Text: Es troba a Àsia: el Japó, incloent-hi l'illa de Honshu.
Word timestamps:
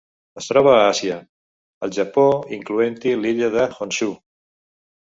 Es 0.39 0.45
troba 0.51 0.71
a 0.77 0.79
Àsia: 0.93 1.17
el 1.89 1.93
Japó, 1.99 2.25
incloent-hi 2.59 3.17
l'illa 3.23 3.53
de 3.59 3.71
Honshu. 3.79 4.15